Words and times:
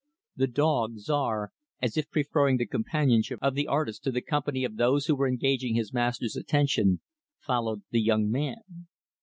The 0.35 0.47
dog, 0.47 0.97
Czar, 0.97 1.51
as 1.79 1.95
if 1.95 2.09
preferring 2.09 2.57
the 2.57 2.65
companionship 2.65 3.37
of 3.39 3.53
the 3.53 3.67
artist 3.67 4.03
to 4.05 4.11
the 4.11 4.23
company 4.23 4.63
of 4.63 4.77
those 4.77 5.05
who 5.05 5.13
were 5.13 5.27
engaging 5.27 5.75
his 5.75 5.93
master's 5.93 6.35
attention, 6.35 7.01
followed 7.37 7.83
the 7.91 8.01
young 8.01 8.27
man. 8.31 8.87